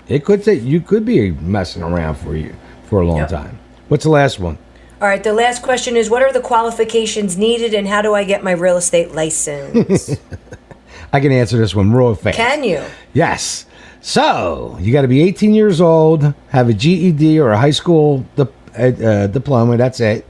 [0.08, 2.54] it could take you could be messing around for you
[2.86, 3.30] for a long Yep.
[3.30, 3.60] time.
[3.88, 4.58] What's the last one?
[5.02, 8.24] All right, the last question is what are the qualifications needed and how do I
[8.24, 10.16] get my real estate license?
[11.14, 12.38] I can answer this one real fast.
[12.38, 12.82] Can you?
[13.14, 13.66] Yes.
[14.02, 18.26] So you got to be 18 years old, have a GED or a high school
[18.36, 19.78] di- uh, uh, diploma.
[19.78, 20.26] That's it.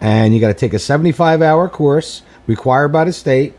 [0.00, 3.54] And you got to take a 75 hour course required by the state.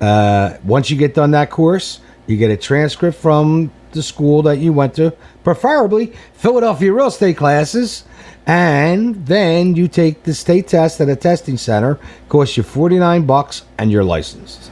[0.00, 4.58] Uh, once you get done that course, you get a transcript from the school that
[4.58, 8.04] you went to, preferably Philadelphia real estate classes.
[8.46, 11.98] And then you take the state test at a testing center.
[12.28, 14.70] Costs you 49 bucks, and you're licensed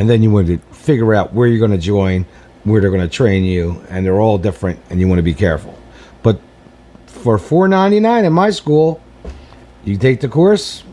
[0.00, 2.24] and then you want to figure out where you're going to join,
[2.64, 5.34] where they're going to train you, and they're all different, and you want to be
[5.34, 5.78] careful.
[6.22, 6.40] But
[7.04, 9.02] for four ninety nine in my school.
[9.84, 10.84] You take the course,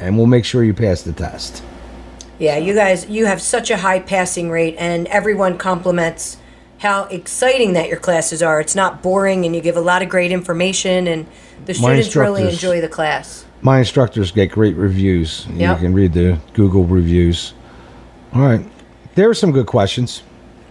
[0.00, 1.62] and we'll make sure you pass the test.
[2.42, 6.38] Yeah, you guys, you have such a high passing rate, and everyone compliments
[6.78, 8.60] how exciting that your classes are.
[8.60, 11.28] It's not boring, and you give a lot of great information, and
[11.66, 13.44] the My students really instructors- enjoy the class.
[13.60, 15.46] My instructors get great reviews.
[15.54, 15.76] Yep.
[15.78, 17.54] You can read the Google reviews.
[18.34, 18.66] All right,
[19.14, 20.24] there are some good questions.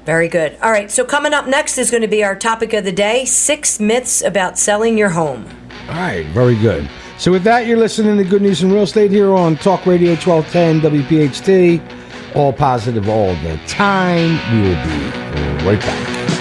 [0.06, 0.58] Very good.
[0.62, 3.24] All right, so coming up next is going to be our topic of the day
[3.24, 5.46] six myths about selling your home.
[5.88, 6.90] All right, very good.
[7.22, 10.16] So with that, you're listening to Good News in Real Estate here on Talk Radio
[10.16, 12.36] 1210 WPHT.
[12.36, 14.40] All positive all the time.
[14.52, 16.41] We will be right back.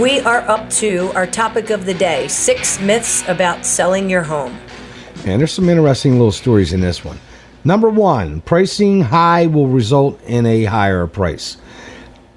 [0.00, 4.58] We are up to our topic of the day six myths about selling your home.
[5.26, 7.20] And there's some interesting little stories in this one.
[7.62, 11.58] Number one, pricing high will result in a higher price.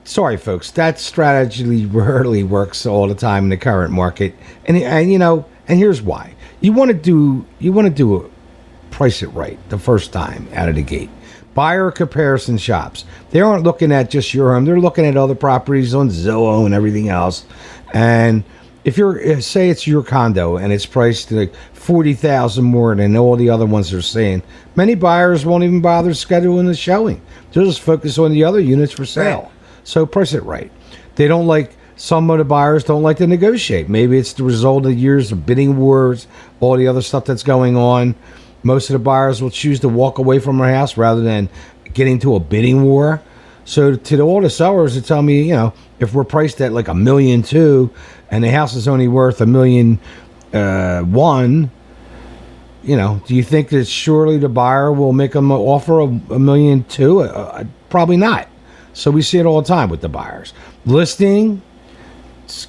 [0.04, 5.10] Sorry, folks, that strategy rarely works all the time in the current market, and, and
[5.10, 8.30] you know, and here's why: you want to do you want to do a
[8.92, 11.10] price it right the first time out of the gate.
[11.56, 13.06] Buyer comparison shops.
[13.32, 16.76] They aren't looking at just your home; they're looking at other properties on Zillow and
[16.76, 17.46] everything else.
[17.94, 18.44] And
[18.84, 23.18] if you're uh, say it's your condo and it's priced like forty thousand more than
[23.18, 24.44] all the other ones are saying,
[24.76, 27.22] many buyers won't even bother scheduling the showing.
[27.52, 29.42] They'll just focus on the other units for sale.
[29.42, 29.52] Right.
[29.86, 30.72] So price it right.
[31.16, 33.88] They don't like some of the buyers don't like to negotiate.
[33.88, 36.28] Maybe it's the result of years of bidding wars,
[36.60, 38.16] all the other stuff that's going on.
[38.66, 41.50] Most of the buyers will choose to walk away from their house rather than
[41.94, 43.22] get into a bidding war.
[43.64, 46.74] So to the, all the sellers that tell me, you know, if we're priced at
[46.74, 47.92] like a million two,
[48.32, 50.00] and the house is only worth a million
[50.52, 51.70] uh, one,
[52.84, 56.40] you know, do you think that surely the buyer will make them offer of a
[56.40, 57.22] million two?
[57.22, 58.48] Uh, uh, probably not.
[58.94, 60.54] So we see it all the time with the buyers.
[60.88, 61.62] Listing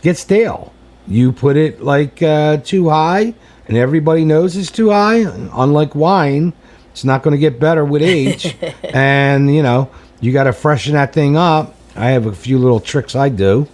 [0.03, 0.75] gets stale.
[1.07, 3.33] You put it like uh, too high,
[3.69, 5.19] and everybody knows it's too high.
[5.53, 6.53] Unlike wine,
[6.93, 8.57] it's not going to get better with age.
[8.83, 11.75] and you know, you got to freshen that thing up.
[11.95, 13.67] I have a few little tricks I do,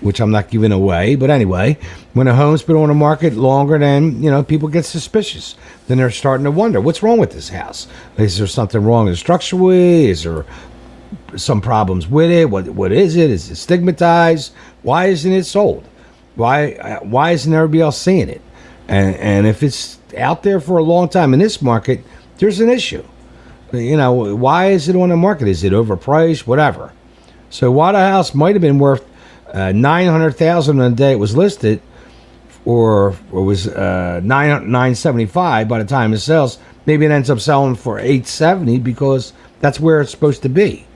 [0.00, 1.16] which I'm not giving away.
[1.16, 1.78] But anyway,
[2.14, 5.54] when a home's been on the market longer than you know, people get suspicious.
[5.86, 7.86] Then they're starting to wonder what's wrong with this house.
[8.16, 10.06] Is there something wrong structurally?
[10.06, 10.44] Is there
[11.36, 12.50] some problems with it?
[12.50, 13.30] What what is it?
[13.30, 14.52] Is it stigmatized?
[14.82, 15.86] Why isn't it sold?
[16.34, 18.42] Why uh, why isn't everybody else seeing it?
[18.88, 22.00] And and if it's out there for a long time in this market,
[22.38, 23.04] there's an issue.
[23.72, 25.46] You know, why is it on the market?
[25.46, 26.46] Is it overpriced?
[26.46, 26.92] Whatever.
[27.50, 29.06] So the house might have been worth
[29.52, 31.82] uh, nine hundred thousand on the day it was listed,
[32.64, 37.10] or or was uh, nine nine seventy five by the time it sells, maybe it
[37.10, 40.86] ends up selling for eight seventy because that's where it's supposed to be.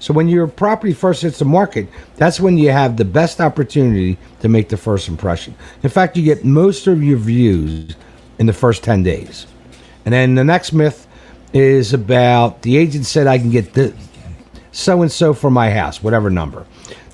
[0.00, 1.86] So when your property first hits the market,
[2.16, 5.54] that's when you have the best opportunity to make the first impression.
[5.82, 7.94] In fact, you get most of your views
[8.38, 9.46] in the first 10 days.
[10.04, 11.06] And then the next myth
[11.52, 13.94] is about the agent said I can get the
[14.72, 16.64] so and so for my house, whatever number.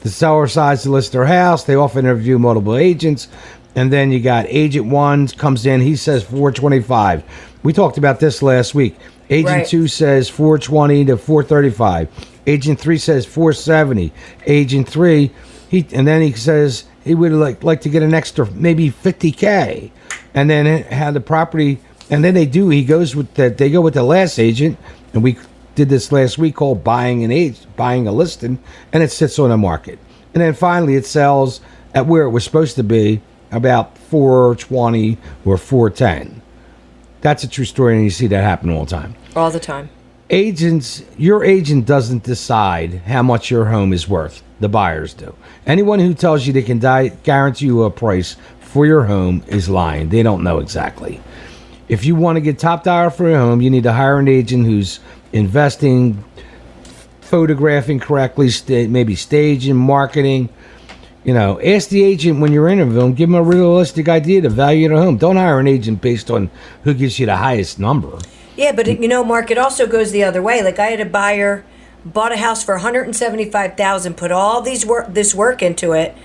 [0.02, 1.64] The seller decides to list their house.
[1.64, 3.28] They often interview multiple agents.
[3.74, 7.24] And then you got agent one comes in, he says 425.
[7.62, 8.96] We talked about this last week.
[9.28, 9.66] Agent Right.
[9.66, 12.08] two says 420 to 435.
[12.46, 14.12] Agent three says 470.
[14.46, 15.32] Agent three,
[15.68, 19.90] he and then he says he would like like to get an extra maybe 50k,
[20.34, 21.80] and then it had the property.
[22.08, 22.68] And then they do.
[22.68, 23.58] He goes with that.
[23.58, 24.78] they go with the last agent,
[25.12, 25.36] and we
[25.74, 28.60] did this last week called buying an age buying a listing,
[28.92, 29.98] and it sits on the market.
[30.32, 31.60] And then finally it sells
[31.94, 36.42] at where it was supposed to be about 420 or 410.
[37.22, 39.90] That's a true story, and you see that happen all the time All the time.
[40.30, 44.42] agents your agent doesn't decide how much your home is worth.
[44.60, 45.36] The buyers do.
[45.66, 46.78] Anyone who tells you they can
[47.22, 50.08] guarantee you a price for your home is lying.
[50.08, 51.20] They don't know exactly.
[51.86, 54.26] If you want to get top dollar for your home you need to hire an
[54.26, 55.00] agent who's
[55.34, 56.24] investing
[57.20, 60.48] photographing correctly sta- maybe staging marketing.
[61.24, 64.48] You know ask the agent when you're interviewing give them a realistic idea of the
[64.48, 65.18] value of the home.
[65.18, 66.50] Don't hire an agent based on
[66.84, 68.18] who gives you the highest number
[68.56, 70.62] Yeah, but you know, Mark, it also goes the other way.
[70.62, 71.64] Like I had a buyer
[72.04, 76.16] bought a house for 175,000, put all these work this work into it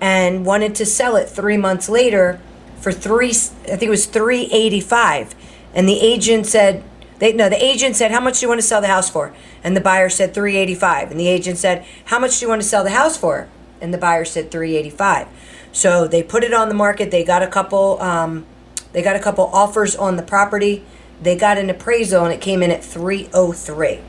[0.00, 2.40] and wanted to sell it 3 months later
[2.84, 3.30] for three.
[3.30, 5.34] I think it was three eighty five,
[5.74, 6.84] and the agent said.
[7.20, 9.32] They, no, the agent said, "How much do you want to sell the house for?"
[9.62, 12.68] And the buyer said, 385 And the agent said, "How much do you want to
[12.68, 13.46] sell the house for?"
[13.80, 15.28] And the buyer said, 385
[15.72, 17.12] So they put it on the market.
[17.12, 18.02] They got a couple.
[18.02, 18.44] Um,
[18.92, 20.84] they got a couple offers on the property.
[21.22, 24.00] They got an appraisal, and it came in at 303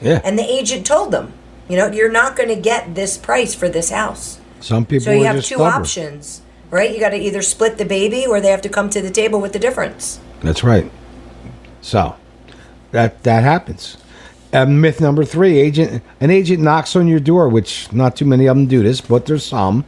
[0.00, 0.20] Yeah.
[0.24, 1.32] And the agent told them,
[1.68, 5.12] "You know, you're not going to get this price for this house." Some people So
[5.12, 5.72] you have two stubborn.
[5.82, 6.92] options, right?
[6.92, 9.40] You got to either split the baby, or they have to come to the table
[9.40, 10.18] with the difference.
[10.42, 10.90] That's right.
[11.80, 12.14] So
[12.92, 13.96] that that happens.
[14.52, 18.46] Uh, myth number three: agent an agent knocks on your door, which not too many
[18.46, 19.84] of them do this, but there's some.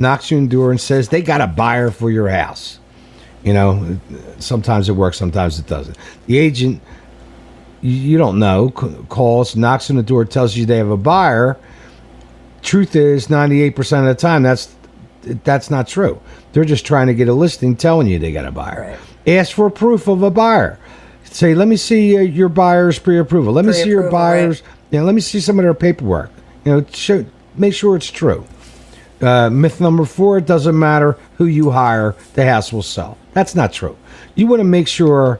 [0.00, 2.78] Knocks on your door and says they got a buyer for your house.
[3.44, 3.98] You know,
[4.38, 5.96] sometimes it works, sometimes it doesn't.
[6.26, 6.82] The agent,
[7.80, 11.56] you, don't know, calls, knocks on the door, tells you they have a buyer.
[12.62, 14.74] Truth is, 98% of the time, that's
[15.44, 16.20] that's not true.
[16.52, 18.98] They're just trying to get a listing telling you they got a buyer.
[19.26, 20.78] Ask for proof of a buyer.
[21.24, 23.52] Say, let me see uh, your buyer's pre-approval.
[23.52, 24.40] Let me see your Pre-approval, right.
[24.40, 24.62] buyer's.
[24.90, 26.30] You know, let me see some of their paperwork.
[26.64, 27.26] You know, show,
[27.56, 28.46] make sure it's true.
[29.20, 33.18] Uh, myth number four: It doesn't matter who you hire, the house will sell.
[33.38, 33.96] That's not true.
[34.34, 35.38] You want to make sure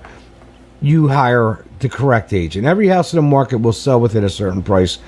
[0.80, 2.64] you hire the correct agent.
[2.64, 4.98] Every house in the market will sell within a certain price,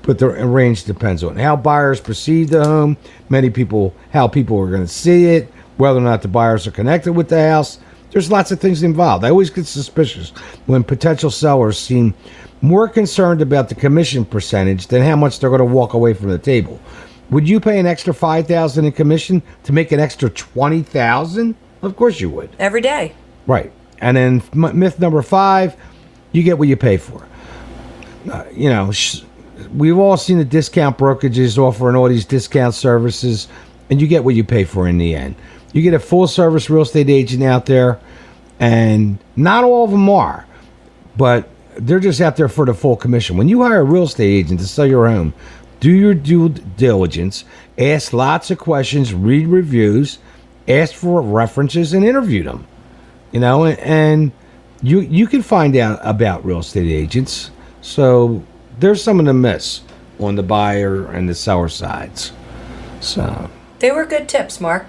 [0.00, 2.96] but the range depends on how buyers perceive the home,
[3.28, 6.70] many people, how people are going to see it, whether or not the buyers are
[6.70, 7.78] connected with the house.
[8.10, 9.22] There's lots of things involved.
[9.22, 10.30] I always get suspicious
[10.64, 12.14] when potential sellers seem
[12.62, 16.30] more concerned about the commission percentage than how much they're going to walk away from
[16.30, 16.80] the table.
[17.28, 21.54] Would you pay an extra five thousand in commission to make an extra twenty thousand?
[21.82, 22.50] Of course you would.
[22.58, 23.14] Every day.
[23.46, 23.72] Right.
[24.00, 25.76] And then myth number five,
[26.32, 27.26] you get what you pay for.
[28.30, 29.22] Uh, you know, sh-
[29.74, 33.48] we've all seen the discount brokerages offering all these discount services,
[33.88, 35.34] and you get what you pay for in the end.
[35.72, 38.00] You get a full service real estate agent out there,
[38.58, 40.46] and not all of them are,
[41.16, 43.36] but they're just out there for the full commission.
[43.36, 45.32] When you hire a real estate agent to sell your home,
[45.78, 47.44] do your due diligence,
[47.78, 50.18] ask lots of questions, read reviews,
[50.70, 52.66] ask for references, and interviewed them
[53.32, 54.32] you know and, and
[54.82, 57.50] you you can find out about real estate agents
[57.80, 58.42] so
[58.78, 59.82] there's some of the myths
[60.18, 62.32] on the buyer and the seller sides
[63.00, 63.48] so
[63.78, 64.86] They were good tips, Mark.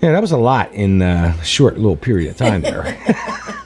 [0.00, 2.96] yeah that was a lot in a short little period of time there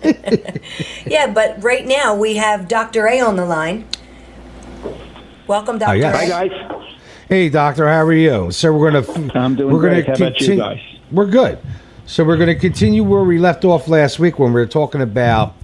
[1.07, 3.07] Yeah, but right now we have Dr.
[3.07, 3.87] A on the line.
[5.47, 5.97] Welcome, oh, Dr.
[5.97, 6.14] yes.
[6.14, 6.18] A.
[6.18, 6.95] Hi guys.
[7.28, 10.07] hey doctor how are you so we're gonna I'm doing we're great.
[10.07, 10.81] gonna How about you guys?
[11.12, 11.58] We're good
[12.06, 15.54] so we're gonna continue where we left off last week when we were talking about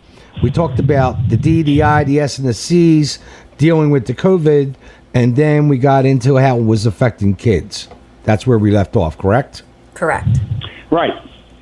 [0.42, 3.18] we talked about the D, the I, the S, and the C's
[3.56, 4.74] dealing with the COVID,
[5.14, 7.88] and then we got into how it was affecting kids.
[8.24, 9.62] That's where we left off, correct?
[9.94, 10.28] Correct.
[10.90, 11.12] Right.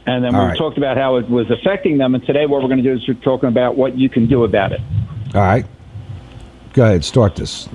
[0.07, 0.59] And then All we right.
[0.59, 2.14] talked about how it was affecting them.
[2.14, 4.45] And today, what we're going to do is we're talking about what you can do
[4.45, 4.80] about it.
[5.35, 5.64] All right.
[6.72, 7.68] Go ahead, start this.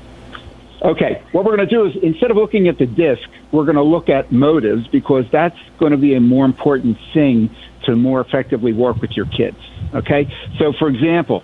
[0.82, 1.22] Okay.
[1.32, 3.22] What we're going to do is instead of looking at the DISC,
[3.52, 7.54] we're going to look at motives because that's going to be a more important thing
[7.86, 9.58] to more effectively work with your kids.
[9.94, 10.34] Okay.
[10.58, 11.44] So, for example,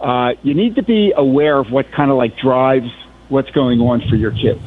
[0.00, 2.90] uh, you need to be aware of what kind of like drives
[3.28, 4.62] what's going on for your kids.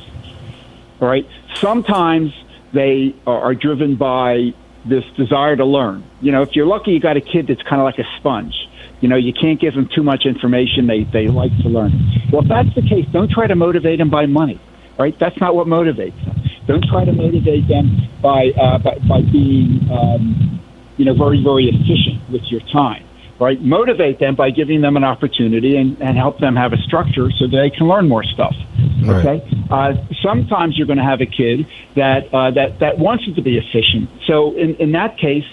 [1.02, 1.28] All right.
[1.56, 2.34] Sometimes
[2.74, 4.54] they are, are driven by
[4.86, 6.04] this desire to learn.
[6.22, 8.68] You know, if you're lucky, you got a kid that's kind of like a sponge.
[9.02, 10.88] You know, you can't give them too much information.
[10.88, 11.91] They they like to learn.
[12.32, 14.60] Well, if that's the case, don't try to motivate them by money.
[14.97, 15.18] Right?
[15.18, 16.36] That's not what motivates them.
[16.68, 20.60] Don't try to motivate them by uh, by, by being um,
[20.97, 23.06] you know very very efficient with your time.
[23.39, 23.62] Right?
[23.62, 27.47] Motivate them by giving them an opportunity and, and help them have a structure so
[27.47, 28.54] they can learn more stuff.
[29.02, 29.26] Right.
[29.26, 29.66] Okay.
[29.72, 33.41] Uh, sometimes you're going to have a kid that uh, that that wants it to
[33.41, 34.10] be efficient.
[34.28, 35.45] So in, in that case,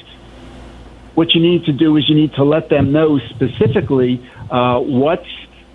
[1.16, 5.26] what you need to do is you need to let them know specifically uh, what's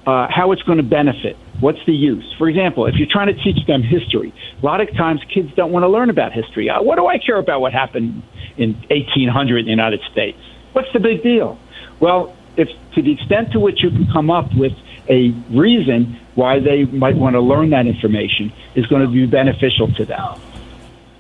[0.05, 1.35] uh, how it's going to benefit.
[1.59, 2.33] What's the use?
[2.37, 5.71] For example, if you're trying to teach them history, a lot of times kids don't
[5.71, 6.69] want to learn about history.
[6.69, 8.23] Uh, what do I care about what happened
[8.57, 10.39] in 1800 in the United States?
[10.73, 11.59] What's the big deal?
[11.99, 14.73] Well, if to the extent to which you can come up with
[15.09, 19.91] a reason why they might want to learn that information is going to be beneficial
[19.93, 20.39] to them.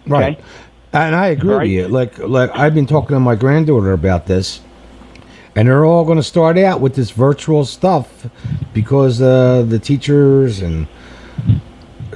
[0.07, 0.37] Right.
[0.37, 0.45] Okay.
[0.93, 1.87] And I agree All with you.
[1.87, 4.61] Like like I've been talking to my granddaughter about this.
[5.55, 8.27] And they're all going to start out with this virtual stuff
[8.73, 10.87] because uh, the teachers and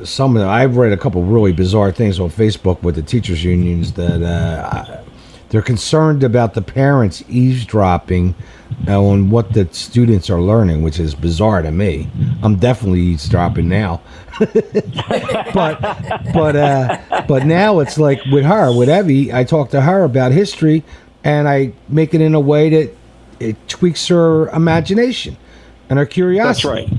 [0.06, 3.44] some of them, I've read a couple really bizarre things on Facebook with the teachers
[3.44, 5.05] unions that uh, I-
[5.56, 8.36] they're concerned about the parents eavesdropping
[8.90, 12.10] on what the students are learning, which is bizarre to me.
[12.44, 14.02] I'm definitely eavesdropping now.
[14.38, 15.80] but
[16.34, 20.34] but uh, but now it's like with her, with Evie, I talk to her about
[20.34, 20.84] history,
[21.24, 22.94] and I make it in a way that
[23.40, 25.38] it tweaks her imagination
[25.90, 26.68] and her curiosity.
[26.68, 26.92] That's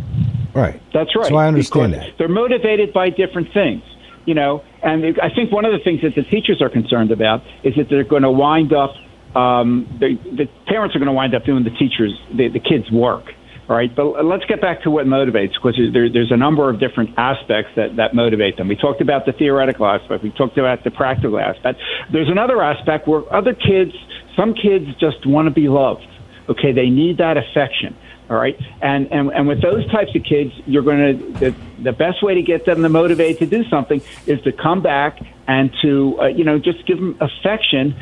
[0.54, 0.72] right.
[0.72, 0.92] Right.
[0.94, 1.26] That's right.
[1.26, 2.16] So I understand because that.
[2.16, 3.82] They're motivated by different things,
[4.26, 4.62] you know.
[4.82, 7.86] And I think one of the things that the teachers are concerned about is that
[7.88, 8.90] they're going to wind up.
[9.34, 12.90] Um, the, the parents are going to wind up doing the teachers, the, the kids'
[12.90, 13.24] work.
[13.68, 17.18] Right, but let's get back to what motivates, because there, there's a number of different
[17.18, 18.68] aspects that, that motivate them.
[18.68, 20.22] We talked about the theoretical aspect.
[20.22, 21.80] We talked about the practical aspect.
[22.12, 23.90] There's another aspect where other kids,
[24.36, 26.06] some kids just want to be loved.
[26.48, 27.96] Okay, they need that affection.
[28.28, 31.92] All right, and and and with those types of kids, you're going to the, the
[31.92, 35.70] best way to get them to motivate to do something is to come back and
[35.82, 37.94] to uh, you know just give them affection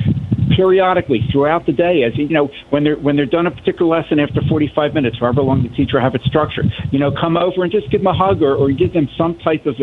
[0.57, 4.19] periodically throughout the day as you know when they're when they're done a particular lesson
[4.19, 6.73] after 45 minutes however long the teacher have it structured.
[6.91, 9.37] You know come over and just give them a hug or, or give them some
[9.39, 9.77] type of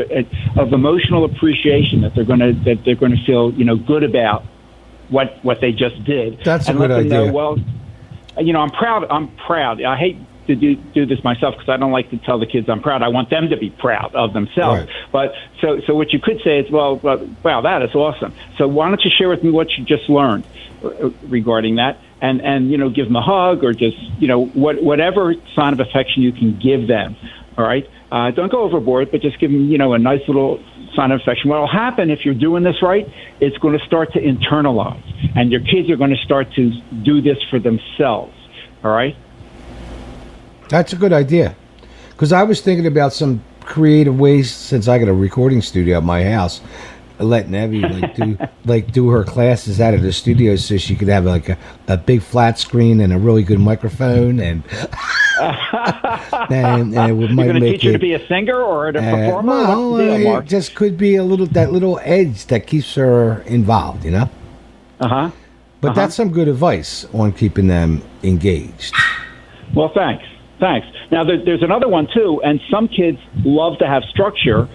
[0.57, 4.03] of emotional appreciation that they're going to that they're going to feel you know good
[4.03, 4.43] about
[5.09, 6.39] what what they just did.
[6.43, 7.09] That's a good let them idea.
[7.27, 7.59] know well
[8.39, 9.81] you know i'm proud i'm proud.
[9.83, 10.17] I hate
[10.59, 13.01] to do, do this myself because I don't like to tell the kids I'm proud.
[13.01, 14.81] I want them to be proud of themselves.
[14.81, 14.89] Right.
[15.11, 18.33] But so, so what you could say is, well, well, wow, that is awesome.
[18.57, 20.45] So why don't you share with me what you just learned
[20.83, 24.45] uh, regarding that, and and you know, give them a hug or just you know,
[24.45, 27.15] what whatever sign of affection you can give them.
[27.57, 30.63] All right, uh, don't go overboard, but just give them you know a nice little
[30.95, 31.49] sign of affection.
[31.49, 33.07] What will happen if you're doing this right?
[33.39, 35.03] It's going to start to internalize,
[35.35, 36.71] and your kids are going to start to
[37.03, 38.35] do this for themselves.
[38.83, 39.15] All right.
[40.71, 41.53] That's a good idea.
[42.11, 46.03] Because I was thinking about some creative ways since I got a recording studio at
[46.03, 46.61] my house,
[47.19, 51.09] letting Evie like do like do her classes out of the studio so she could
[51.09, 51.57] have like a,
[51.89, 54.63] a big flat screen and a really good microphone and
[55.41, 58.61] and, and it would, You're might going to make teach her to be a singer
[58.61, 59.47] or a uh, performer?
[59.51, 63.41] well, deal, uh, it just could be a little that little edge that keeps her
[63.41, 64.29] involved, you know.
[65.01, 65.31] Uh huh.
[65.81, 68.95] But that's some good advice on keeping them engaged.
[69.73, 70.25] Well, thanks.
[70.61, 70.87] Thanks.
[71.11, 74.69] Now, there, there's another one too, and some kids love to have structure,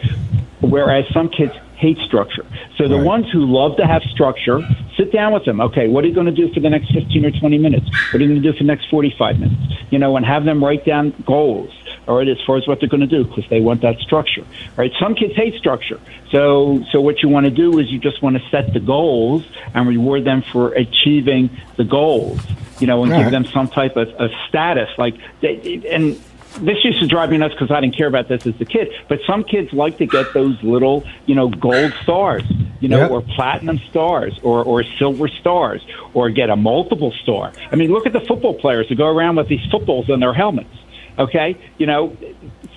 [0.61, 2.45] whereas some kids hate structure.
[2.77, 3.05] So the Right.
[3.05, 4.67] ones who love to have structure,
[4.97, 5.61] sit down with them.
[5.61, 7.87] Okay, what are you going to do for the next 15 or 20 minutes?
[8.11, 9.63] What are you going to do for the next 45 minutes?
[9.91, 11.71] You know, and have them write down goals.
[12.09, 14.43] All right, as far as what they're going to do, because they want that structure.
[14.43, 16.01] All right, some kids hate structure.
[16.33, 19.45] So, so what you want to do is you just want to set the goals
[19.75, 22.41] and reward them for achieving the goals.
[22.81, 23.31] You know, and All give right.
[23.33, 24.89] them some type of, of status.
[24.99, 26.21] Like, they, and
[26.61, 28.89] this used to drive me nuts because I didn't care about this as a kid.
[29.09, 32.43] But some kids like to get those little, you know, gold stars,
[32.81, 33.11] you know, Yep.
[33.11, 35.81] or platinum stars, or or silver stars,
[36.15, 37.53] or get a multiple star.
[37.73, 40.33] I mean, look at the football players who go around with these footballs on their
[40.35, 40.71] helmets.
[41.19, 42.15] Okay, you know,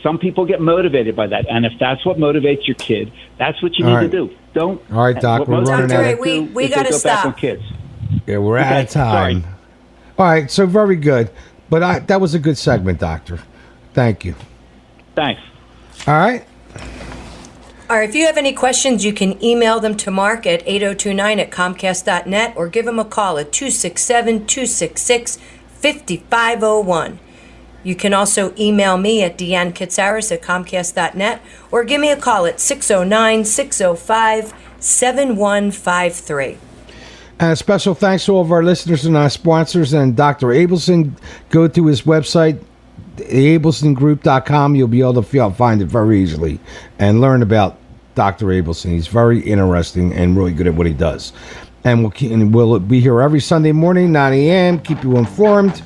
[0.01, 3.77] some people get motivated by that, and if that's what motivates your kid, that's what
[3.77, 4.11] you All need right.
[4.11, 4.35] to do.
[4.53, 4.81] Don't.
[4.93, 7.31] All right, Doc, what we're running people out of- We- we gotta go back on
[7.33, 7.37] stop.
[7.37, 7.63] kids.
[8.25, 9.41] Yeah, we're out of time.
[9.41, 9.53] sorry.
[10.19, 11.31] All right, so very good.
[11.69, 13.39] But I, that was a good segment, Doctor.
[13.93, 14.35] Thank you.
[15.15, 15.41] Thanks.
[16.05, 16.45] All right.
[17.89, 21.39] All right, if you have any questions, you can email them to Mark at 8029
[21.39, 27.19] at Comcast.net or give him a call at 267 266 5501.
[27.81, 31.41] You can also email me at Deanne Katsaris at Comcast.net
[31.71, 36.57] or give me a call at 609 605 7153.
[37.39, 40.47] And a special thanks to all of our listeners and our sponsors and Dr.
[40.47, 41.17] Abelson.
[41.49, 42.61] Go to his website,
[43.15, 44.75] abelsongroup.com.
[44.75, 46.59] You'll be able to find it very easily
[46.99, 47.77] and learn about
[48.15, 48.47] Dr.
[48.47, 48.91] Abelson.
[48.91, 51.31] He's very interesting and really good at what he does.
[51.85, 54.79] And we'll, keep, and we'll be here every Sunday morning, 9 a.m.
[54.79, 55.81] Keep you informed.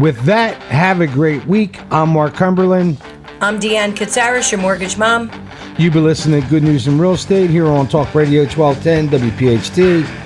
[0.00, 1.80] With that, have a great week.
[1.92, 3.00] I'm Mark Cumberland.
[3.40, 5.30] I'm Deanne Katsaris, your mortgage mom.
[5.78, 10.25] You've been listening to Good News in Real Estate here on Talk Radio 1210 WPHT.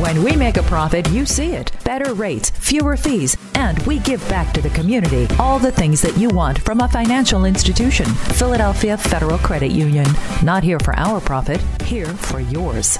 [0.00, 1.72] When we make a profit, you see it.
[1.84, 6.16] Better rates, fewer fees, and we give back to the community all the things that
[6.16, 8.06] you want from a financial institution.
[8.06, 10.06] Philadelphia Federal Credit Union.
[10.42, 12.96] Not here for our profit, here for yours.